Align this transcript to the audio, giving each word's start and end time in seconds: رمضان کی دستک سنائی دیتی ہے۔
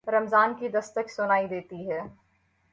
رمضان 0.07 0.53
کی 0.59 0.67
دستک 0.69 1.09
سنائی 1.09 1.47
دیتی 1.47 1.91
ہے۔ 1.91 2.01